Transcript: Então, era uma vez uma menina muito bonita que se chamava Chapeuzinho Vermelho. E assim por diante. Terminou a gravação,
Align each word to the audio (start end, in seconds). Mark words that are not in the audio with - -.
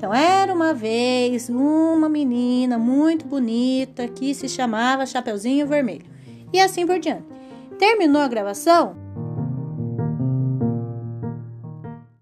Então, 0.00 0.14
era 0.14 0.50
uma 0.50 0.72
vez 0.72 1.50
uma 1.50 2.08
menina 2.08 2.78
muito 2.78 3.26
bonita 3.26 4.08
que 4.08 4.32
se 4.32 4.48
chamava 4.48 5.04
Chapeuzinho 5.04 5.66
Vermelho. 5.66 6.06
E 6.50 6.58
assim 6.58 6.86
por 6.86 6.98
diante. 6.98 7.26
Terminou 7.78 8.22
a 8.22 8.26
gravação, 8.26 8.96